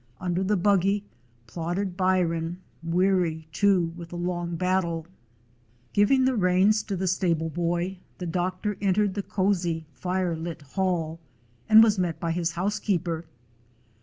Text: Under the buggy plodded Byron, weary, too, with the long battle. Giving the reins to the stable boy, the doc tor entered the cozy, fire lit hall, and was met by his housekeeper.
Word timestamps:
Under 0.19 0.43
the 0.43 0.57
buggy 0.57 1.03
plodded 1.45 1.95
Byron, 1.95 2.57
weary, 2.81 3.47
too, 3.51 3.93
with 3.95 4.09
the 4.09 4.15
long 4.17 4.55
battle. 4.55 5.05
Giving 5.93 6.25
the 6.25 6.35
reins 6.35 6.81
to 6.85 6.95
the 6.97 7.05
stable 7.07 7.51
boy, 7.51 7.99
the 8.17 8.25
doc 8.25 8.63
tor 8.63 8.77
entered 8.81 9.13
the 9.13 9.21
cozy, 9.21 9.85
fire 9.93 10.35
lit 10.35 10.63
hall, 10.63 11.19
and 11.69 11.83
was 11.83 11.99
met 11.99 12.19
by 12.19 12.31
his 12.31 12.53
housekeeper. 12.53 13.25